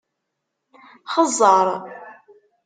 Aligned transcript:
Xeẓẓeṛ! 1.13 1.67